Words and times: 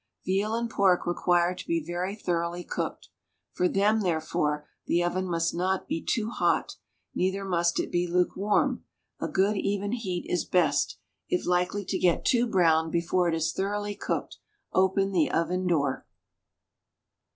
Veal 0.25 0.55
and 0.55 0.67
pork 0.67 1.05
require 1.05 1.53
to 1.53 1.67
be 1.67 1.79
very 1.79 2.15
thoroughly 2.15 2.63
cooked. 2.63 3.09
For 3.53 3.67
them, 3.67 4.01
therefore, 4.01 4.67
the 4.87 5.03
oven 5.03 5.25
must 5.29 5.53
not 5.53 5.87
be 5.87 6.03
too 6.03 6.31
hot, 6.31 6.75
neither 7.13 7.45
must 7.45 7.79
it 7.79 7.91
be 7.91 8.07
lukewarm, 8.07 8.83
a 9.19 9.27
good 9.27 9.57
even 9.57 9.91
heat 9.91 10.25
is 10.27 10.43
best; 10.43 10.97
if 11.29 11.45
likely 11.45 11.85
to 11.85 11.99
get 11.99 12.25
too 12.25 12.47
brown 12.47 12.89
before 12.89 13.29
it 13.29 13.35
is 13.35 13.53
thoroughly 13.53 13.93
cooked, 13.93 14.37
open 14.73 15.11
the 15.11 15.29
oven 15.29 15.67
door. 15.67 16.07